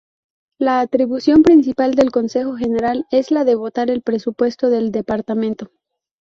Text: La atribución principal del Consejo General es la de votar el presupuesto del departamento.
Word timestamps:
La 0.57 0.79
atribución 0.79 1.43
principal 1.43 1.93
del 1.93 2.09
Consejo 2.09 2.55
General 2.55 3.05
es 3.11 3.29
la 3.29 3.45
de 3.45 3.53
votar 3.53 3.91
el 3.91 4.01
presupuesto 4.01 4.71
del 4.71 4.91
departamento. 4.91 5.69